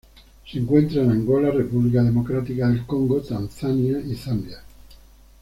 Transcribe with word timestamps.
Se 0.51 0.57
encuentra 0.57 1.03
en 1.03 1.11
Angola, 1.11 1.51
República 1.51 2.01
Democrática 2.01 2.67
del 2.67 2.87
Congo, 2.87 3.21
Tanzania 3.21 3.99
y 3.99 4.15
Zambia. 4.15 4.57